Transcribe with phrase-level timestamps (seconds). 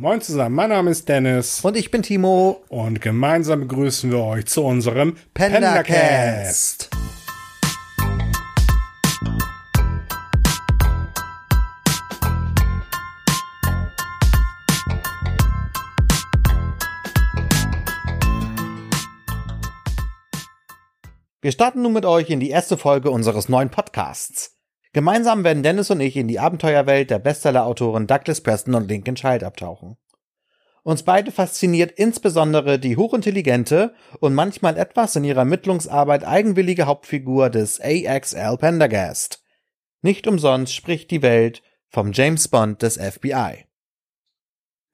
[0.00, 1.60] Moin zusammen, mein Name ist Dennis.
[1.62, 2.64] Und ich bin Timo.
[2.70, 6.88] Und gemeinsam begrüßen wir euch zu unserem Pendacast.
[21.42, 24.59] Wir starten nun mit euch in die erste Folge unseres neuen Podcasts.
[24.92, 29.44] Gemeinsam werden Dennis und ich in die Abenteuerwelt der Bestseller-Autoren Douglas Preston und Lincoln Child
[29.44, 29.96] abtauchen.
[30.82, 37.80] Uns beide fasziniert insbesondere die hochintelligente und manchmal etwas in ihrer Ermittlungsarbeit eigenwillige Hauptfigur des
[37.80, 39.44] AXL Pendergast.
[40.02, 43.66] Nicht umsonst spricht die Welt vom James Bond des FBI.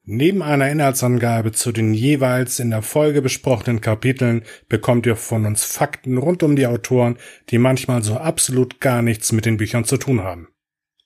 [0.09, 5.65] Neben einer Inhaltsangabe zu den jeweils in der Folge besprochenen Kapiteln bekommt ihr von uns
[5.65, 7.17] Fakten rund um die Autoren,
[7.49, 10.47] die manchmal so absolut gar nichts mit den Büchern zu tun haben.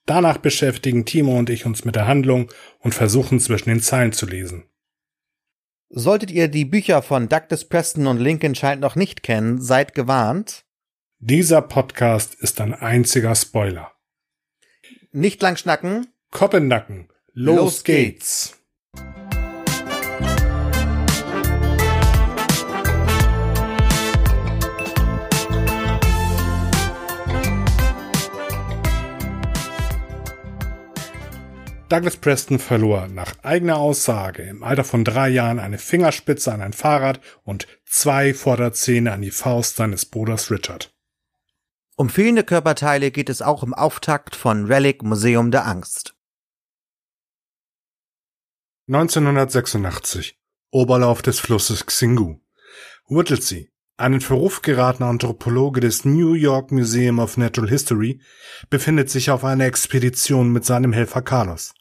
[0.06, 4.28] Danach beschäftigen Timo und ich uns mit der Handlung und versuchen zwischen den Zeilen zu
[4.28, 4.66] lesen.
[5.90, 10.64] Solltet ihr die Bücher von Douglas Preston und Lincoln Child noch nicht kennen, seid gewarnt.
[11.18, 13.94] Dieser Podcast ist ein einziger Spoiler.
[15.12, 16.06] Nicht lang schnacken.
[16.30, 17.09] Koppennacken.
[17.34, 18.50] Los, Los geht's.
[18.52, 18.61] geht's.
[31.92, 36.72] Douglas Preston verlor nach eigener Aussage im Alter von drei Jahren eine Fingerspitze an ein
[36.72, 40.95] Fahrrad und zwei Vorderzähne an die Faust seines Bruders Richard.
[41.97, 46.16] Um fehlende Körperteile geht es auch im Auftakt von Relic Museum der Angst.
[48.88, 50.39] 1986
[50.72, 52.39] Oberlauf des Flusses Xingu.
[53.09, 58.22] Whittlesey, ein in Verruf geratener Anthropologe des New York Museum of Natural History,
[58.69, 61.73] befindet sich auf einer Expedition mit seinem Helfer Carlos.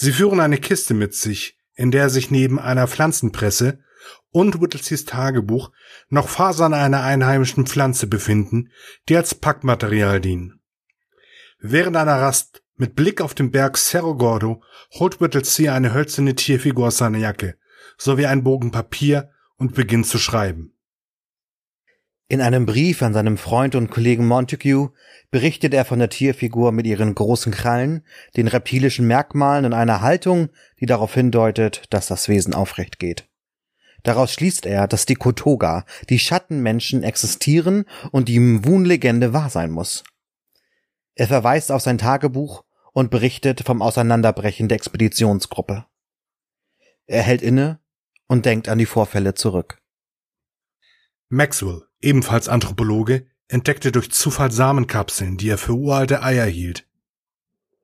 [0.00, 3.80] Sie führen eine Kiste mit sich, in der sich neben einer Pflanzenpresse
[4.30, 5.72] und Whittleseys Tagebuch
[6.08, 8.70] noch Fasern einer einheimischen Pflanze befinden,
[9.08, 10.60] die als Packmaterial dienen.
[11.58, 14.62] Während einer Rast mit Blick auf den Berg Cerro Gordo
[14.92, 17.58] holt Whittlesey eine hölzerne Tierfigur aus seiner Jacke
[17.96, 20.77] sowie einen Bogen Papier und beginnt zu schreiben.
[22.30, 24.92] In einem Brief an seinem Freund und Kollegen Montague
[25.30, 28.04] berichtet er von der Tierfigur mit ihren großen Krallen,
[28.36, 33.26] den reptilischen Merkmalen und einer Haltung, die darauf hindeutet, dass das Wesen aufrecht geht.
[34.02, 40.04] Daraus schließt er, dass die Kotoga, die Schattenmenschen existieren und die Mwun-Legende wahr sein muss.
[41.14, 42.62] Er verweist auf sein Tagebuch
[42.92, 45.86] und berichtet vom Auseinanderbrechen der Expeditionsgruppe.
[47.06, 47.80] Er hält inne
[48.26, 49.80] und denkt an die Vorfälle zurück.
[51.30, 56.86] Maxwell, ebenfalls Anthropologe, entdeckte durch Zufall Samenkapseln, die er für uralte Eier hielt.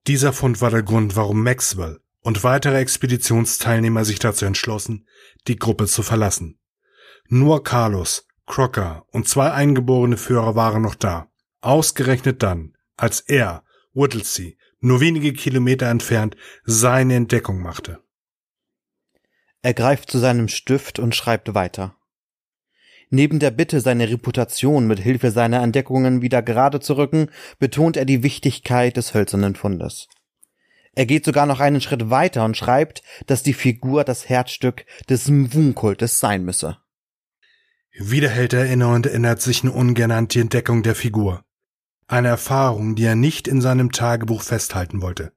[0.07, 5.07] Dieser Fund war der Grund, warum Maxwell und weitere Expeditionsteilnehmer sich dazu entschlossen,
[5.47, 6.59] die Gruppe zu verlassen.
[7.29, 11.31] Nur Carlos, Crocker und zwei eingeborene Führer waren noch da.
[11.61, 13.65] Ausgerechnet dann, als er,
[13.95, 18.01] Whittlesey, nur wenige Kilometer entfernt, seine Entdeckung machte.
[19.63, 21.97] Er greift zu seinem Stift und schreibt weiter.
[23.10, 27.28] Neben der Bitte, seine Reputation mit Hilfe seiner Entdeckungen wieder gerade zu rücken,
[27.59, 30.09] betont er die Wichtigkeit des hölzernen Fundes.
[30.94, 35.28] Er geht sogar noch einen Schritt weiter und schreibt, dass die Figur das Herzstück des
[35.28, 36.78] Mwun-Kultes sein müsse.
[37.92, 41.44] Wieder hält er inne und erinnert sich nur ungern an die Entdeckung der Figur.
[42.06, 45.32] Eine Erfahrung, die er nicht in seinem Tagebuch festhalten wollte.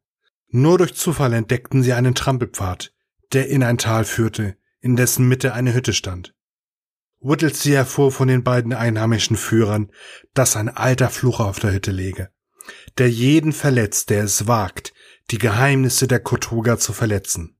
[0.49, 2.93] Nur durch Zufall entdeckten sie einen Trampelpfad,
[3.33, 6.33] der in ein Tal führte, in dessen Mitte eine Hütte stand.
[7.19, 9.91] Whittlesey erfuhr von den beiden einheimischen Führern,
[10.33, 12.29] dass ein alter Fluch auf der Hütte läge,
[12.97, 14.93] der jeden verletzt, der es wagt,
[15.31, 17.57] die Geheimnisse der Kotoga zu verletzen.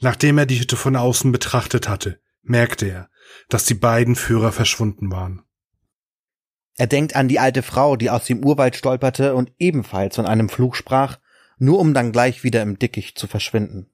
[0.00, 3.10] Nachdem er die Hütte von außen betrachtet hatte, merkte er,
[3.48, 5.44] dass die beiden Führer verschwunden waren.
[6.76, 10.48] Er denkt an die alte Frau, die aus dem Urwald stolperte und ebenfalls von einem
[10.48, 11.18] Fluch sprach,
[11.58, 13.91] nur um dann gleich wieder im Dickicht zu verschwinden.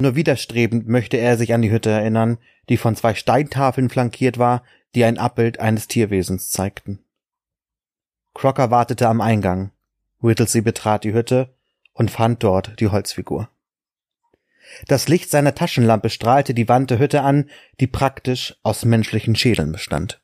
[0.00, 4.64] Nur widerstrebend möchte er sich an die Hütte erinnern, die von zwei Steintafeln flankiert war,
[4.94, 7.04] die ein Abbild eines Tierwesens zeigten.
[8.34, 9.70] Crocker wartete am Eingang.
[10.20, 11.54] Whittlesey betrat die Hütte
[11.92, 13.48] und fand dort die Holzfigur.
[14.88, 17.48] Das Licht seiner Taschenlampe strahlte die Wand der Hütte an,
[17.80, 20.20] die praktisch aus menschlichen Schädeln bestand.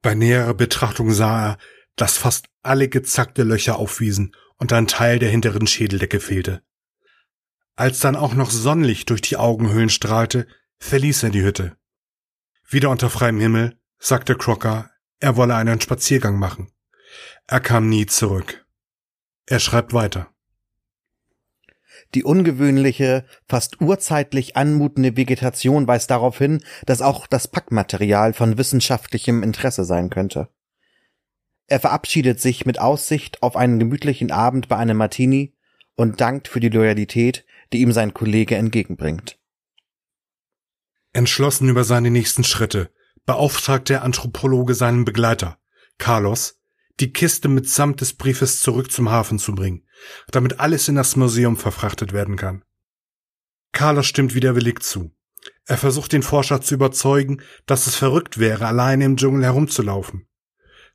[0.00, 1.58] Bei näherer Betrachtung sah er,
[1.96, 6.62] dass fast alle gezackte Löcher aufwiesen und ein Teil der hinteren Schädeldecke fehlte.
[7.78, 10.48] Als dann auch noch Sonnenlicht durch die Augenhöhlen strahlte,
[10.80, 11.76] verließ er die Hütte.
[12.68, 14.90] Wieder unter freiem Himmel sagte Crocker,
[15.20, 16.72] er wolle einen Spaziergang machen.
[17.46, 18.66] Er kam nie zurück.
[19.46, 20.28] Er schreibt weiter.
[22.16, 29.44] Die ungewöhnliche, fast urzeitlich anmutende Vegetation weist darauf hin, dass auch das Packmaterial von wissenschaftlichem
[29.44, 30.48] Interesse sein könnte.
[31.68, 35.54] Er verabschiedet sich mit Aussicht auf einen gemütlichen Abend bei einem Martini
[35.94, 39.38] und dankt für die Loyalität, die ihm sein Kollege entgegenbringt.
[41.12, 42.92] Entschlossen über seine nächsten Schritte
[43.26, 45.58] beauftragt der Anthropologe seinen Begleiter,
[45.98, 46.60] Carlos,
[47.00, 49.86] die Kiste mitsamt des Briefes zurück zum Hafen zu bringen,
[50.30, 52.64] damit alles in das Museum verfrachtet werden kann.
[53.72, 55.14] Carlos stimmt widerwillig zu.
[55.66, 60.26] Er versucht den Forscher zu überzeugen, dass es verrückt wäre, alleine im Dschungel herumzulaufen,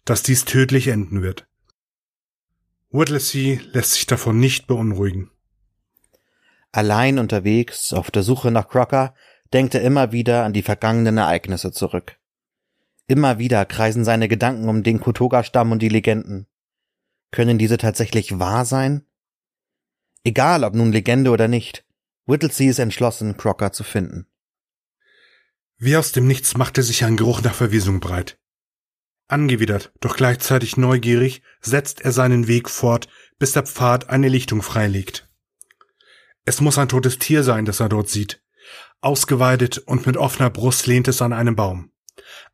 [0.05, 1.47] dass dies tödlich enden wird.
[2.89, 5.31] Whittlesey lässt sich davon nicht beunruhigen.
[6.73, 9.13] Allein unterwegs, auf der Suche nach Crocker,
[9.53, 12.17] denkt er immer wieder an die vergangenen Ereignisse zurück.
[13.05, 16.47] Immer wieder kreisen seine Gedanken um den Kotoga-Stamm und die Legenden.
[17.31, 19.05] Können diese tatsächlich wahr sein?
[20.23, 21.85] Egal, ob nun Legende oder nicht,
[22.25, 24.25] Whittlesey ist entschlossen, Crocker zu finden.
[25.77, 28.39] Wie aus dem Nichts machte sich ein Geruch nach Verwesung breit.
[29.27, 35.22] Angewidert, doch gleichzeitig neugierig, setzt er seinen Weg fort, bis der Pfad eine Lichtung freilegt.
[36.45, 38.43] Es muss ein totes Tier sein, das er dort sieht.
[39.01, 41.91] Ausgeweidet und mit offener Brust lehnt es an einem Baum.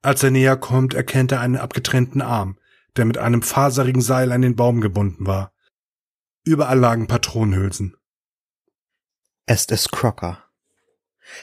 [0.01, 2.57] Als er näher kommt, erkennt er einen abgetrennten Arm,
[2.95, 5.53] der mit einem faserigen Seil an den Baum gebunden war.
[6.44, 7.95] Überall lagen Patronenhülsen.
[9.45, 10.44] Es ist Crocker.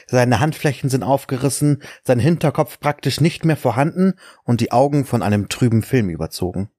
[0.07, 5.49] Seine Handflächen sind aufgerissen, sein Hinterkopf praktisch nicht mehr vorhanden und die Augen von einem
[5.49, 6.69] trüben Film überzogen.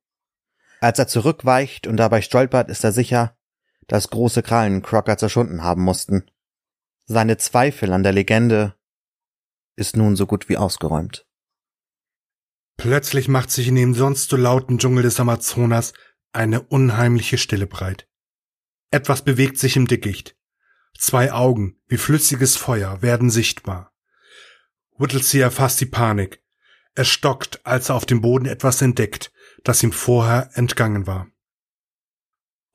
[0.80, 3.37] Als er zurückweicht und dabei stolpert, ist er sicher,
[3.88, 6.30] dass große Krallen Crocker zerschunden haben mussten.
[7.06, 8.74] Seine Zweifel an der Legende
[9.76, 11.26] ist nun so gut wie ausgeräumt.
[12.76, 15.94] Plötzlich macht sich in dem sonst so lauten Dschungel des Amazonas
[16.32, 18.06] eine unheimliche Stille breit.
[18.90, 20.36] Etwas bewegt sich im Dickicht.
[20.96, 23.92] Zwei Augen, wie flüssiges Feuer, werden sichtbar.
[24.96, 26.42] Whittlesey erfasst die Panik.
[26.94, 29.32] Er stockt, als er auf dem Boden etwas entdeckt,
[29.64, 31.28] das ihm vorher entgangen war.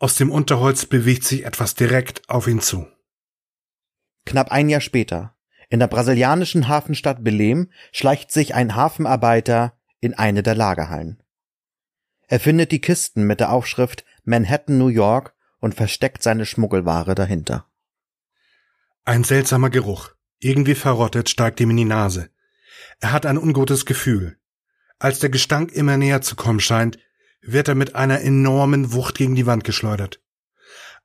[0.04, 2.88] Aus dem Unterholz bewegt sich etwas direkt auf ihn zu.
[4.26, 5.38] Knapp ein Jahr später,
[5.70, 11.24] in der brasilianischen Hafenstadt Belém, schleicht sich ein Hafenarbeiter in eine der Lagerhallen.
[12.28, 17.66] Er findet die Kisten mit der Aufschrift Manhattan, New York und versteckt seine Schmuggelware dahinter.
[19.06, 20.10] Ein seltsamer Geruch,
[20.40, 22.30] irgendwie verrottet, steigt ihm in die Nase.
[23.00, 24.38] Er hat ein ungutes Gefühl.
[25.00, 26.98] Als der Gestank immer näher zu kommen scheint,
[27.44, 30.22] wird er mit einer enormen Wucht gegen die Wand geschleudert.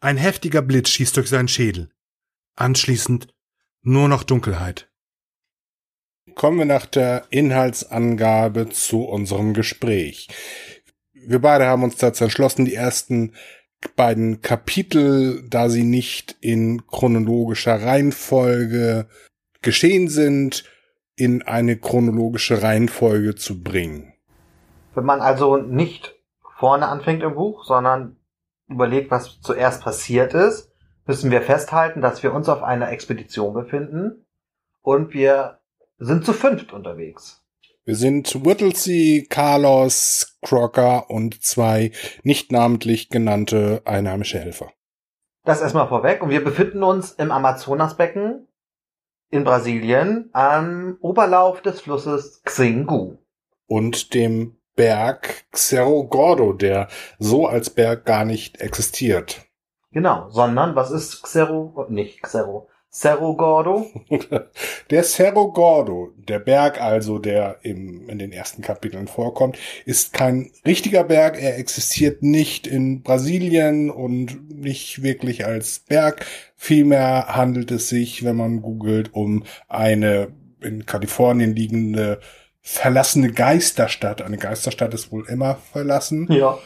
[0.00, 1.90] Ein heftiger Blitz schießt durch seinen Schädel.
[2.54, 3.28] Anschließend
[3.82, 4.88] nur noch Dunkelheit
[6.38, 10.28] kommen wir nach der Inhaltsangabe zu unserem Gespräch.
[11.12, 13.34] Wir beide haben uns dazu entschlossen, die ersten
[13.96, 19.08] beiden Kapitel, da sie nicht in chronologischer Reihenfolge
[19.62, 20.64] geschehen sind,
[21.16, 24.12] in eine chronologische Reihenfolge zu bringen.
[24.94, 26.14] Wenn man also nicht
[26.58, 28.16] vorne anfängt im Buch, sondern
[28.68, 30.72] überlegt, was zuerst passiert ist,
[31.06, 34.26] müssen wir festhalten, dass wir uns auf einer Expedition befinden
[34.82, 35.60] und wir
[35.98, 37.44] sind zu fünft unterwegs.
[37.84, 44.70] Wir sind Whittlesey, Carlos, Crocker und zwei nicht namentlich genannte einheimische Helfer.
[45.44, 46.22] Das erstmal vorweg.
[46.22, 48.46] Und wir befinden uns im Amazonasbecken
[49.30, 53.16] in Brasilien am Oberlauf des Flusses Xingu.
[53.66, 56.86] Und dem Berg Cerro Gordo, der
[57.18, 59.44] so als Berg gar nicht existiert.
[59.90, 63.90] Genau, sondern was ist Xero, nicht Xero, Cerro Gordo?
[64.90, 70.52] Der Cerro Gordo, der Berg also, der im, in den ersten Kapiteln vorkommt, ist kein
[70.64, 71.42] richtiger Berg.
[71.42, 76.24] Er existiert nicht in Brasilien und nicht wirklich als Berg.
[76.56, 80.28] Vielmehr handelt es sich, wenn man googelt, um eine
[80.60, 82.20] in Kalifornien liegende
[82.68, 84.20] verlassene Geisterstadt.
[84.20, 86.30] Eine Geisterstadt ist wohl immer verlassen.
[86.30, 86.58] Ja.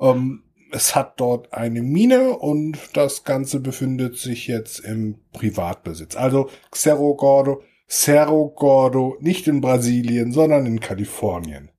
[0.00, 6.16] Ähm, es hat dort eine Mine und das Ganze befindet sich jetzt im Privatbesitz.
[6.16, 11.70] Also Cerro Gordo, Cerro Gordo, nicht in Brasilien, sondern in Kalifornien.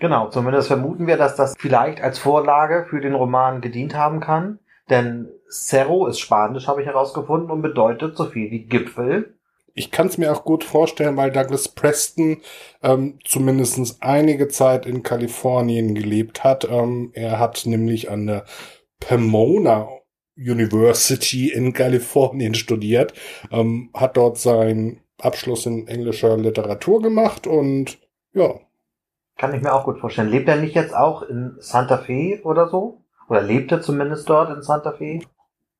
[0.00, 4.60] Genau, zumindest vermuten wir, dass das vielleicht als Vorlage für den Roman gedient haben kann.
[4.88, 9.34] Denn Cerro ist Spanisch, habe ich herausgefunden, und bedeutet so viel wie Gipfel
[9.74, 12.38] ich kann es mir auch gut vorstellen, weil Douglas Preston
[12.82, 16.64] ähm, zumindest einige Zeit in Kalifornien gelebt hat.
[16.70, 18.44] Ähm, er hat nämlich an der
[19.00, 19.88] Pomona
[20.36, 23.14] University in Kalifornien studiert,
[23.50, 27.98] ähm, hat dort seinen Abschluss in englischer Literatur gemacht und
[28.32, 28.60] ja.
[29.36, 30.28] Kann ich mir auch gut vorstellen.
[30.28, 33.02] Lebt er nicht jetzt auch in Santa Fe oder so?
[33.28, 35.20] Oder lebt er zumindest dort in Santa Fe?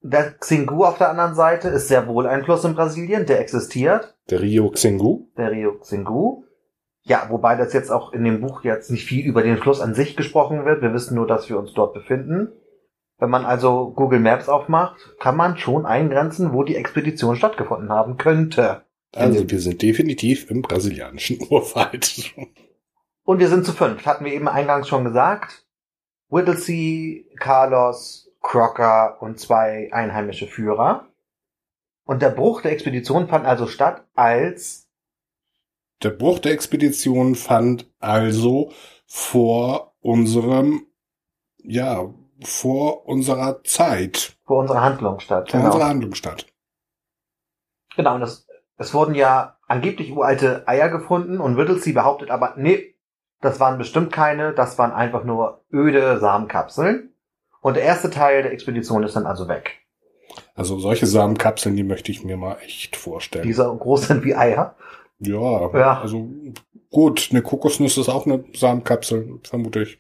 [0.06, 4.14] Der Xingu auf der anderen Seite ist sehr wohl ein Fluss in Brasilien, der existiert.
[4.28, 5.28] Der Rio Xingu.
[5.38, 6.44] Der Rio Xingu.
[7.04, 9.94] Ja, wobei das jetzt auch in dem Buch jetzt nicht viel über den Fluss an
[9.94, 10.82] sich gesprochen wird.
[10.82, 12.52] Wir wissen nur, dass wir uns dort befinden.
[13.18, 18.18] Wenn man also Google Maps aufmacht, kann man schon eingrenzen, wo die Expedition stattgefunden haben
[18.18, 18.82] könnte.
[19.14, 22.34] Also wir sind definitiv im brasilianischen Urwald.
[23.25, 25.64] Und wir sind zu fünf, hatten wir eben eingangs schon gesagt.
[26.28, 31.08] Whittlesey, Carlos, Crocker und zwei einheimische Führer.
[32.06, 34.86] Und der Bruch der Expedition fand also statt, als
[36.02, 38.70] der Bruch der Expedition fand also
[39.06, 40.86] vor unserem,
[41.56, 44.36] ja, vor unserer Zeit.
[44.44, 45.50] Vor unserer Handlung statt.
[45.50, 45.72] Vor genau.
[45.72, 46.46] unserer Handlung statt.
[47.96, 48.46] Genau, und das,
[48.76, 52.94] es wurden ja angeblich uralte Eier gefunden und Whittlesey behauptet aber, nee,
[53.40, 57.13] das waren bestimmt keine, das waren einfach nur öde Samenkapseln.
[57.64, 59.80] Und der erste Teil der Expedition ist dann also weg.
[60.54, 63.47] Also solche Samenkapseln, die möchte ich mir mal echt vorstellen.
[63.47, 64.76] Die so groß sind wie Eier.
[65.18, 66.28] Ja, ja, also
[66.90, 69.99] gut, eine Kokosnuss ist auch eine Samenkapsel, vermute ich.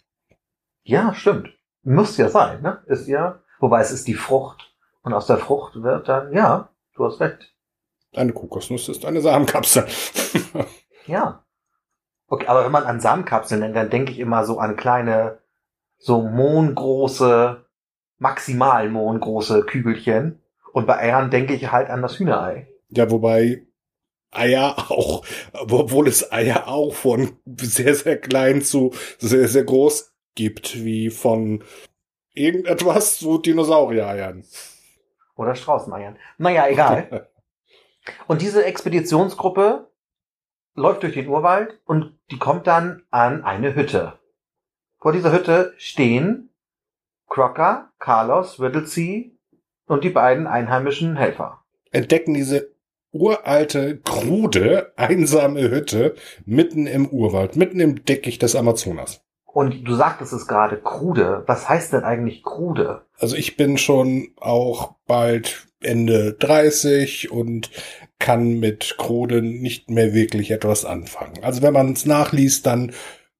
[0.82, 1.56] Ja, stimmt.
[1.82, 2.82] Muss ja sein, ne?
[2.84, 4.74] Ist ja, wobei es ist die Frucht.
[5.02, 7.50] Und aus der Frucht wird dann, ja, du hast recht.
[8.14, 9.86] Eine Kokosnuss ist eine Samenkapsel.
[11.06, 11.42] ja.
[12.26, 15.38] Okay, aber wenn man an Samenkapseln denkt, dann denke ich immer so an kleine,
[15.98, 17.64] so mondgroße,
[18.18, 20.40] maximal mondgroße Kügelchen.
[20.72, 22.68] Und bei Eiern denke ich halt an das Hühnerei.
[22.90, 23.66] Ja, wobei
[24.30, 30.84] Eier auch, obwohl es Eier auch von sehr, sehr klein zu sehr, sehr groß gibt,
[30.84, 31.62] wie von
[32.32, 34.44] irgendetwas zu Dinosaurier-Eiern.
[35.36, 36.16] Oder Straußeneiern.
[36.38, 37.28] Naja, egal.
[38.26, 39.88] und diese Expeditionsgruppe
[40.74, 44.18] läuft durch den Urwald und die kommt dann an eine Hütte.
[45.04, 46.48] Vor dieser Hütte stehen
[47.28, 49.36] Crocker, Carlos, Whittlesey
[49.86, 51.62] und die beiden einheimischen Helfer.
[51.90, 52.70] Entdecken diese
[53.12, 56.14] uralte, krude, einsame Hütte
[56.46, 59.20] mitten im Urwald, mitten im Dickicht des Amazonas.
[59.44, 61.42] Und du sagtest es gerade, krude.
[61.44, 63.02] Was heißt denn eigentlich krude?
[63.18, 67.70] Also ich bin schon auch bald Ende 30 und
[68.18, 71.44] kann mit krude nicht mehr wirklich etwas anfangen.
[71.44, 72.94] Also wenn man es nachliest, dann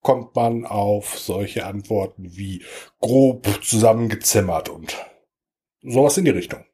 [0.05, 2.63] kommt man auf solche Antworten wie
[3.01, 4.95] grob zusammengezimmert und
[5.83, 6.65] sowas in die Richtung.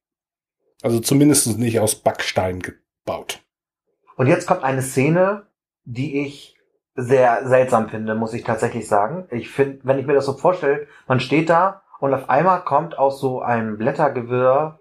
[0.83, 3.41] Also zumindest nicht aus Backstein gebaut.
[4.17, 5.47] Und jetzt kommt eine Szene,
[5.85, 6.59] die ich
[6.97, 9.29] sehr seltsam finde, muss ich tatsächlich sagen.
[9.31, 12.99] Ich finde, wenn ich mir das so vorstelle, man steht da und auf einmal kommt
[12.99, 14.81] aus so einem Blättergewirr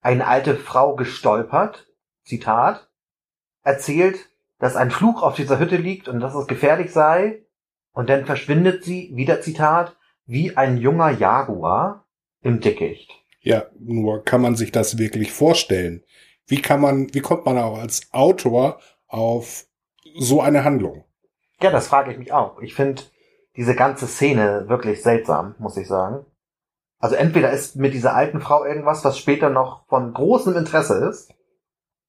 [0.00, 1.88] eine alte Frau gestolpert,
[2.24, 2.88] Zitat,
[3.62, 7.44] erzählt, dass ein Fluch auf dieser Hütte liegt und dass es gefährlich sei,
[7.98, 12.06] und dann verschwindet sie, wieder Zitat, wie ein junger Jaguar
[12.42, 13.10] im Dickicht.
[13.40, 16.04] Ja, nur kann man sich das wirklich vorstellen?
[16.46, 18.78] Wie kann man, wie kommt man auch als Autor
[19.08, 19.66] auf
[20.16, 21.06] so eine Handlung?
[21.60, 22.60] Ja, das frage ich mich auch.
[22.60, 23.02] Ich finde
[23.56, 26.24] diese ganze Szene wirklich seltsam, muss ich sagen.
[27.00, 31.34] Also entweder ist mit dieser alten Frau irgendwas, was später noch von großem Interesse ist,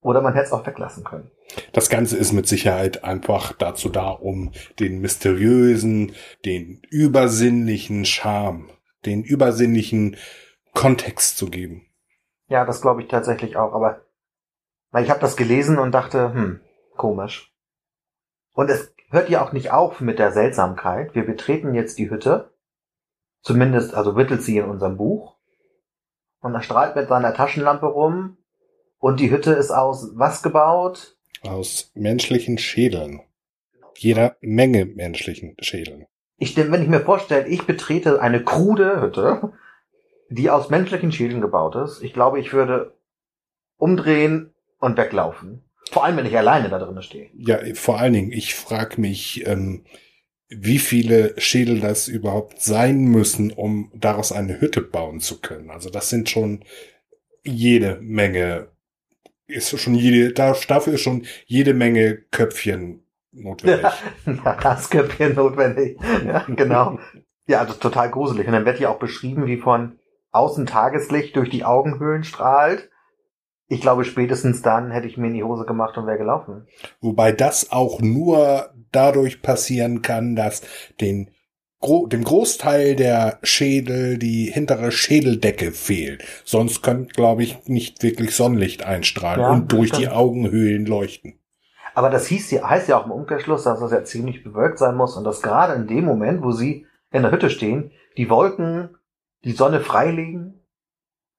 [0.01, 1.29] oder man hätte es auch weglassen können.
[1.73, 6.13] Das Ganze ist mit Sicherheit einfach dazu da, um den mysteriösen,
[6.45, 8.69] den übersinnlichen Charme,
[9.05, 10.17] den übersinnlichen
[10.73, 11.85] Kontext zu geben.
[12.47, 14.01] Ja, das glaube ich tatsächlich auch, aber
[14.91, 16.61] weil ich habe das gelesen und dachte, hm,
[16.95, 17.53] komisch.
[18.53, 21.15] Und es hört ja auch nicht auf mit der Seltsamkeit.
[21.15, 22.53] Wir betreten jetzt die Hütte.
[23.41, 25.37] Zumindest, also wittelt sie in unserem Buch.
[26.41, 28.37] Und er strahlt mit seiner Taschenlampe rum.
[28.99, 31.17] Und die Hütte ist aus was gebaut?
[31.41, 33.21] Aus menschlichen Schädeln.
[33.97, 36.05] Jeder Menge menschlichen Schädeln.
[36.37, 39.51] Ich, wenn ich mir vorstelle, ich betrete eine krude Hütte,
[40.29, 42.93] die aus menschlichen Schädeln gebaut ist, ich glaube, ich würde
[43.77, 45.63] umdrehen und weglaufen.
[45.91, 47.29] Vor allem, wenn ich alleine da drin stehe.
[47.33, 49.85] Ja, vor allen Dingen, ich frage mich, ähm,
[50.49, 55.69] wie viele Schädel das überhaupt sein müssen, um daraus eine Hütte bauen zu können.
[55.71, 56.63] Also das sind schon
[57.43, 58.69] jede Menge,
[59.49, 63.85] ist schon jede, dafür ist schon jede Menge Köpfchen notwendig.
[64.25, 65.97] Ja, das Köpfchen notwendig.
[66.25, 66.99] Ja, genau.
[67.47, 68.47] Ja, das ist total gruselig.
[68.47, 69.99] Und dann wird ja auch beschrieben, wie von
[70.31, 72.89] außen Tageslicht durch die Augenhöhlen strahlt
[73.69, 76.67] ich glaube, spätestens dann hätte ich mir in die Hose gemacht und wäre gelaufen.
[77.01, 80.63] Wobei das auch nur dadurch passieren kann, dass
[80.99, 81.29] den
[81.81, 86.23] dem Großteil der Schädel die hintere Schädeldecke fehlt.
[86.43, 91.39] Sonst könnte, glaube ich, nicht wirklich Sonnenlicht einstrahlen ja, und durch die Augenhöhlen leuchten.
[91.95, 95.15] Aber das hieß heißt ja auch im Umkehrschluss, dass das ja ziemlich bewölkt sein muss
[95.17, 98.89] und dass gerade in dem Moment, wo sie in der Hütte stehen, die Wolken
[99.43, 100.58] die Sonne freilegen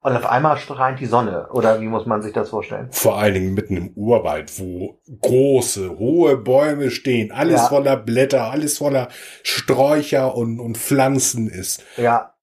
[0.03, 2.91] Und auf einmal strahlt die Sonne, oder wie muss man sich das vorstellen?
[2.91, 7.69] Vor allen Dingen mitten im Urwald, wo große, hohe Bäume stehen, alles ja.
[7.69, 9.09] voller Blätter, alles voller
[9.43, 11.85] Sträucher und, und Pflanzen ist.
[11.99, 12.35] Ja.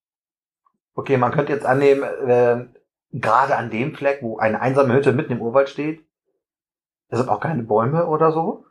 [0.93, 2.65] Okay, man könnte jetzt annehmen, äh,
[3.11, 6.05] gerade an dem Fleck, wo eine einsame Hütte mitten im Urwald steht,
[7.09, 8.65] es sind auch keine Bäume oder so.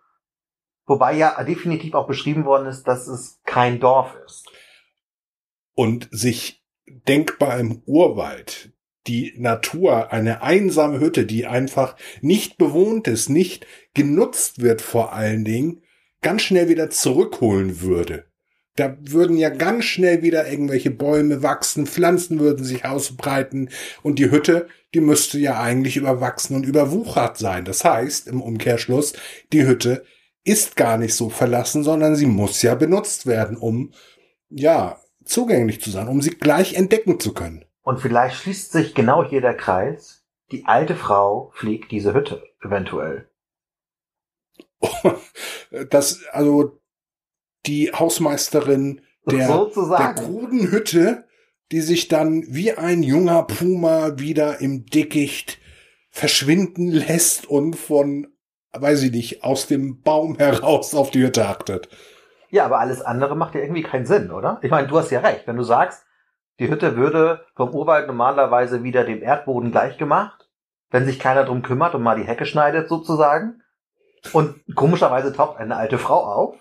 [0.87, 4.49] Wobei ja definitiv auch beschrieben worden ist, dass es kein Dorf ist.
[5.75, 8.73] Und sich denkbar im Urwald
[9.07, 15.45] die Natur, eine einsame Hütte, die einfach nicht bewohnt ist, nicht genutzt wird vor allen
[15.45, 15.83] Dingen,
[16.23, 18.27] ganz schnell wieder zurückholen würde.
[18.77, 23.71] Da würden ja ganz schnell wieder irgendwelche Bäume wachsen, Pflanzen würden sich ausbreiten
[24.03, 27.65] und die Hütte, die müsste ja eigentlich überwachsen und überwuchert sein.
[27.65, 29.15] Das heißt, im Umkehrschluss,
[29.53, 30.05] die Hütte
[30.45, 33.93] ist gar nicht so verlassen, sondern sie muss ja benutzt werden, um,
[34.51, 37.66] ja, zugänglich zu sein, um sie gleich entdecken zu können.
[37.87, 40.25] Und vielleicht schließt sich genau hier der Kreis.
[40.51, 43.29] Die alte Frau pflegt diese Hütte, eventuell.
[45.91, 46.81] Das, also,
[47.67, 51.29] die Hausmeisterin der, der Grudenhütte,
[51.71, 55.59] die sich dann wie ein junger Puma wieder im Dickicht
[56.11, 58.29] verschwinden lässt und von,
[58.73, 61.89] weiß ich nicht, aus dem Baum heraus auf die Hütte achtet.
[62.51, 64.59] Ja, aber alles andere macht ja irgendwie keinen Sinn, oder?
[64.63, 65.47] Ich meine, du hast ja recht.
[65.47, 66.06] Wenn du sagst,
[66.59, 70.49] die Hütte würde vom Urwald normalerweise wieder dem Erdboden gleichgemacht,
[70.91, 73.63] wenn sich keiner drum kümmert und mal die Hecke schneidet sozusagen.
[74.33, 76.57] Und komischerweise taucht eine alte Frau auf.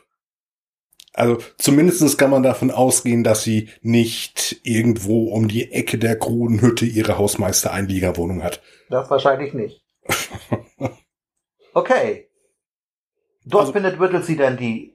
[1.14, 6.86] Also zumindestens kann man davon ausgehen, dass sie nicht irgendwo um die Ecke der Kronenhütte
[6.86, 8.62] ihre Hausmeister-Einliegerwohnung hat.
[8.90, 9.84] Das wahrscheinlich nicht.
[11.75, 12.30] Okay.
[13.44, 14.95] Dort also, findet Whittlesey dann die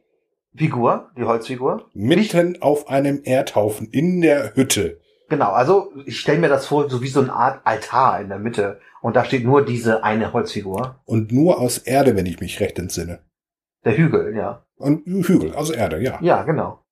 [0.57, 1.89] Figur, die Holzfigur.
[1.95, 5.01] Mitten ich, auf einem Erdhaufen in der Hütte.
[5.29, 8.39] Genau, also ich stelle mir das vor, so wie so eine Art Altar in der
[8.39, 8.81] Mitte.
[9.01, 11.01] Und da steht nur diese eine Holzfigur.
[11.05, 13.21] Und nur aus Erde, wenn ich mich recht entsinne.
[13.85, 14.65] Der Hügel, ja.
[14.77, 16.19] Und Hügel, aus Erde, ja.
[16.21, 16.85] Ja, genau.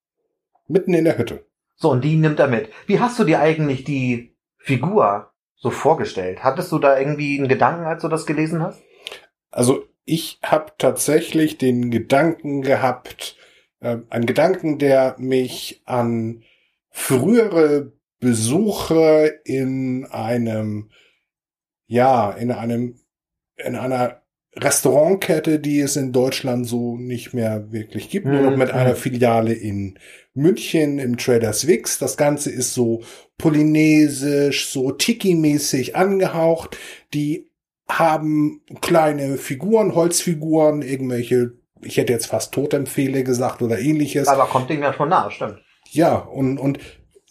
[0.68, 1.44] Mitten in der Hütte.
[1.75, 2.71] So, und die nimmt er mit.
[2.87, 6.44] Wie hast du dir eigentlich die Figur so vorgestellt?
[6.44, 8.83] Hattest du da irgendwie einen Gedanken, als du das gelesen hast?
[9.51, 13.37] Also ich habe tatsächlich den Gedanken gehabt,
[13.81, 16.43] äh, ein Gedanken, der mich an
[16.91, 20.91] frühere Besuche in einem,
[21.87, 23.01] ja, in einem,
[23.57, 24.23] in einer
[24.57, 28.97] Restaurantkette, die es in Deutschland so nicht mehr wirklich gibt, nur noch mit einer mhm.
[28.97, 29.99] Filiale in
[30.35, 31.99] München im Traders Wix.
[31.99, 33.03] Das Ganze ist so
[33.37, 36.77] polynesisch, so tiki-mäßig angehaucht.
[37.14, 37.51] Die
[37.88, 44.29] haben kleine Figuren, Holzfiguren, irgendwelche ich hätte jetzt fast Totempfehle gesagt oder ähnliches.
[44.29, 45.59] Aber kommt dem ja schon nahe, stimmt.
[45.91, 46.79] Ja, und, und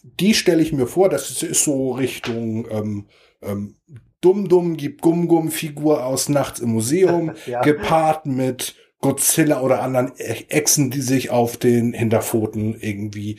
[0.02, 3.06] die stelle ich mir vor, das ist, so Richtung ähm,
[3.42, 3.76] ähm,
[4.20, 7.60] Dumm-Dumm, gib Gum-Gum-Figur aus Nachts im Museum, ja.
[7.60, 13.38] gepaart mit Godzilla oder anderen e-, Echsen, die sich auf den Hinterpfoten irgendwie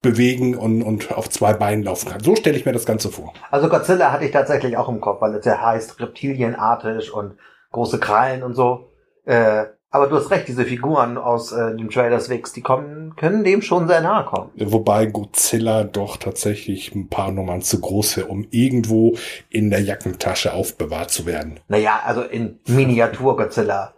[0.00, 2.22] bewegen und, und auf zwei Beinen laufen kann.
[2.22, 3.32] So stelle ich mir das Ganze vor.
[3.50, 7.36] Also Godzilla hatte ich tatsächlich auch im Kopf, weil es ja heißt reptilienartig und
[7.72, 8.92] große Krallen und so.
[9.24, 9.64] Äh,
[9.96, 13.62] aber du hast recht, diese Figuren aus äh, dem Trailers Wix, die kommen, können dem
[13.62, 14.50] schon sehr nahe kommen.
[14.56, 19.16] Wobei Godzilla doch tatsächlich ein paar Nummern zu groß wäre, um irgendwo
[19.48, 21.60] in der Jackentasche aufbewahrt zu werden.
[21.68, 23.94] Naja, also in Miniatur Godzilla.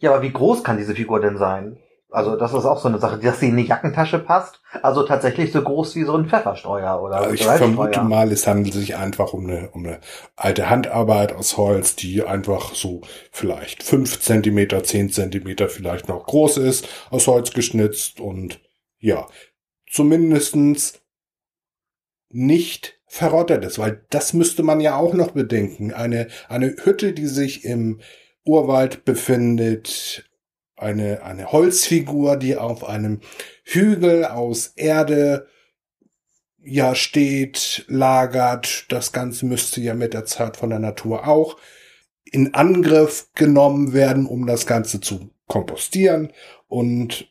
[0.00, 1.78] Ja, aber wie groß kann diese Figur denn sein?
[2.12, 4.60] Also das ist auch so eine Sache, dass sie in die Jackentasche passt.
[4.82, 8.74] Also tatsächlich so groß wie so ein Pfeffersteuer oder also Ich vermute mal, es handelt
[8.74, 10.00] sich einfach um eine, um eine
[10.36, 16.58] alte Handarbeit aus Holz, die einfach so vielleicht fünf Zentimeter, zehn Zentimeter vielleicht noch groß
[16.58, 18.60] ist, aus Holz geschnitzt und
[18.98, 19.26] ja,
[19.90, 21.00] zumindestens
[22.28, 25.92] nicht verrottet ist, weil das müsste man ja auch noch bedenken.
[25.92, 28.00] Eine, eine Hütte, die sich im
[28.44, 30.29] Urwald befindet,
[30.80, 33.20] eine, eine Holzfigur, die auf einem
[33.64, 35.46] Hügel aus Erde
[36.62, 38.86] ja steht, lagert.
[38.90, 41.56] Das Ganze müsste ja mit der Zeit von der Natur auch
[42.24, 46.32] in Angriff genommen werden, um das Ganze zu kompostieren.
[46.68, 47.28] Und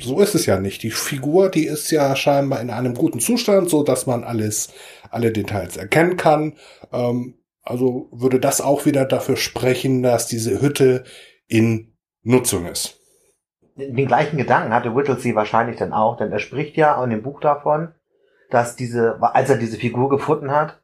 [0.00, 0.82] so ist es ja nicht.
[0.82, 4.70] Die Figur, die ist ja scheinbar in einem guten Zustand, so dass man alles,
[5.10, 6.54] alle Details erkennen kann.
[6.92, 11.04] Ähm, also würde das auch wieder dafür sprechen, dass diese Hütte
[11.46, 11.94] in
[12.28, 13.00] Nutzung ist.
[13.76, 17.40] Den gleichen Gedanken hatte Whittlesey wahrscheinlich dann auch, denn er spricht ja in dem Buch
[17.40, 17.94] davon,
[18.50, 20.80] dass diese, als er diese Figur gefunden hat,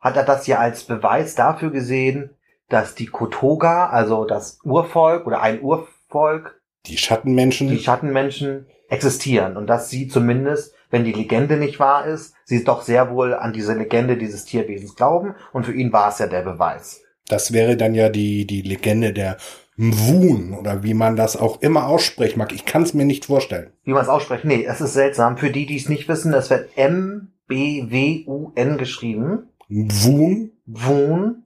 [0.00, 2.30] hat er das ja als Beweis dafür gesehen,
[2.68, 9.66] dass die Kotoga, also das Urvolk oder ein Urvolk, die Schattenmenschen, die Schattenmenschen existieren und
[9.66, 13.74] dass sie zumindest wenn die Legende nicht wahr ist, sie doch sehr wohl an diese
[13.74, 17.02] Legende dieses Tierwesens glauben und für ihn war es ja der Beweis.
[17.26, 19.36] Das wäre dann ja die, die Legende der
[19.80, 22.52] Mvun oder wie man das auch immer aussprechen mag.
[22.52, 23.72] Ich kann es mir nicht vorstellen.
[23.84, 24.44] Wie man es ausspricht?
[24.44, 25.38] Nee, es ist seltsam.
[25.38, 29.50] Für die, die es nicht wissen, es wird M-B-W-U-N geschrieben.
[29.68, 30.50] Mvun?
[30.66, 31.44] Wun.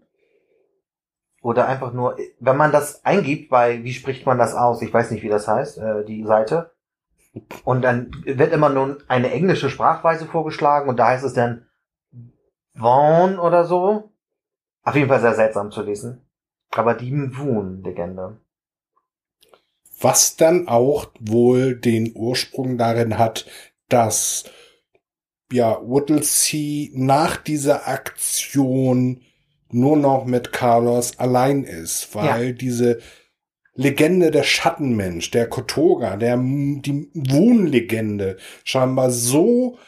[1.43, 4.81] Oder einfach nur, wenn man das eingibt bei, wie spricht man das aus?
[4.81, 6.73] Ich weiß nicht, wie das heißt, äh, die Seite.
[7.65, 11.67] Und dann wird immer nur eine englische Sprachweise vorgeschlagen und da heißt es dann
[12.75, 14.11] Vaughn oder so.
[14.85, 16.23] Auf jeden Fall sehr seltsam zu lesen.
[16.73, 18.39] Aber die Mvun-Legende.
[20.01, 23.47] Was dann auch wohl den Ursprung darin hat,
[23.89, 24.45] dass
[25.53, 29.21] ja Whittlesey nach dieser Aktion
[29.71, 32.53] nur noch mit Carlos allein ist, weil ja.
[32.53, 33.01] diese
[33.75, 39.79] Legende der Schattenmensch, der Kotoga, der die Wohnlegende scheinbar so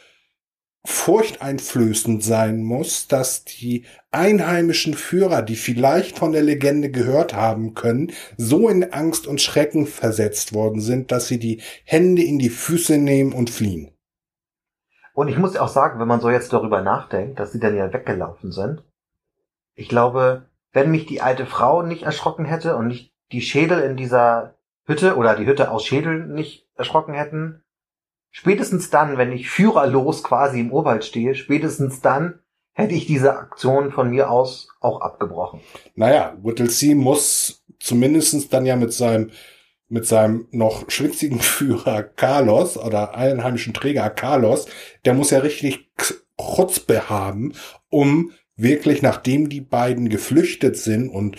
[0.86, 8.12] furchteinflößend sein muss, dass die einheimischen Führer, die vielleicht von der Legende gehört haben können,
[8.36, 12.98] so in Angst und Schrecken versetzt worden sind, dass sie die Hände in die Füße
[12.98, 13.90] nehmen und fliehen.
[15.14, 17.92] Und ich muss auch sagen, wenn man so jetzt darüber nachdenkt, dass sie dann ja
[17.92, 18.82] weggelaufen sind,
[19.74, 23.96] ich glaube, wenn mich die alte Frau nicht erschrocken hätte und nicht die Schädel in
[23.96, 27.63] dieser Hütte oder die Hütte aus Schädeln nicht erschrocken hätten,
[28.34, 32.40] spätestens dann, wenn ich führerlos quasi im Urwald stehe, spätestens dann
[32.72, 35.60] hätte ich diese Aktion von mir aus auch abgebrochen.
[35.94, 39.30] Naja, Whittlesey muss zumindestens dann ja mit seinem
[39.88, 44.66] mit seinem noch schwitzigen Führer Carlos oder einheimischen Träger Carlos,
[45.04, 45.92] der muss ja richtig
[46.36, 47.52] Chutzpe haben,
[47.88, 51.36] um wirklich, nachdem die beiden geflüchtet sind und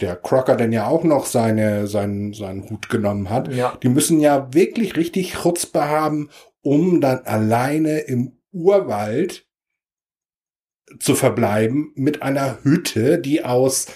[0.00, 3.76] der Crocker denn ja auch noch seine, seinen, seinen Hut genommen hat, ja.
[3.82, 6.30] die müssen ja wirklich richtig Chutzpe haben,
[6.62, 9.46] um dann alleine im Urwald
[10.98, 13.86] zu verbleiben mit einer Hütte, die aus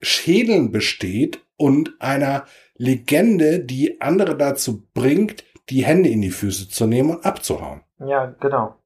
[0.00, 6.86] Schädeln besteht und einer Legende, die andere dazu bringt, die Hände in die Füße zu
[6.86, 7.82] nehmen und abzuhauen.
[7.98, 8.76] Ja, genau.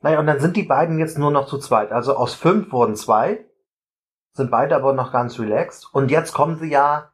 [0.00, 1.90] Naja, und dann sind die beiden jetzt nur noch zu zweit.
[1.90, 3.44] Also aus fünf wurden zwei
[4.34, 5.88] sind beide aber noch ganz relaxed.
[5.92, 7.10] Und jetzt kommen sie ja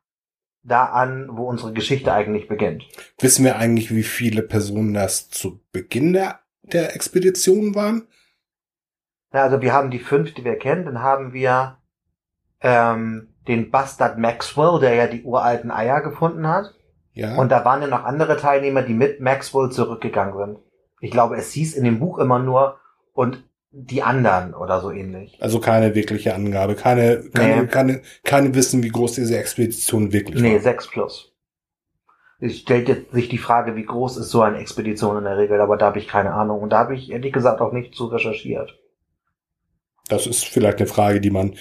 [0.62, 2.84] da an, wo unsere Geschichte eigentlich beginnt.
[3.18, 8.08] Wissen wir eigentlich, wie viele Personen das zu Beginn der, der Expedition waren?
[9.32, 10.84] Ja, also wir haben die fünf, die wir kennen.
[10.84, 11.78] Dann haben wir
[12.60, 16.74] ähm, den Bastard Maxwell, der ja die uralten Eier gefunden hat.
[17.12, 17.36] Ja.
[17.36, 20.58] Und da waren ja noch andere Teilnehmer, die mit Maxwell zurückgegangen sind.
[21.00, 22.78] Ich glaube, es hieß in dem Buch immer nur,
[23.12, 25.38] und die anderen oder so ähnlich.
[25.40, 27.68] Also keine wirkliche Angabe, keine, keine, nee.
[27.68, 30.54] keine, keine Wissen, wie groß diese Expedition wirklich nee, war.
[30.54, 31.32] Nee, 6 plus.
[32.40, 35.60] Es stellt jetzt sich die Frage, wie groß ist so eine Expedition in der Regel,
[35.60, 36.62] aber da habe ich keine Ahnung.
[36.62, 38.78] Und da habe ich ehrlich gesagt auch nicht zu recherchiert.
[40.08, 41.54] Das ist vielleicht eine Frage, die man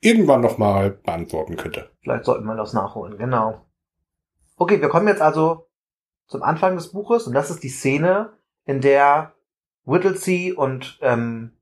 [0.00, 1.90] irgendwann nochmal beantworten könnte.
[2.00, 3.66] Vielleicht sollten wir das nachholen, genau.
[4.56, 5.66] Okay, wir kommen jetzt also
[6.26, 8.32] zum Anfang des Buches und das ist die Szene,
[8.64, 9.34] in der
[9.84, 11.52] Whittlesey und ähm,